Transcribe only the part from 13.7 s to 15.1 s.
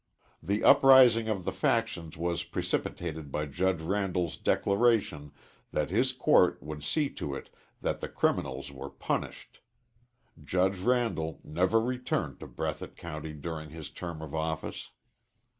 term of office.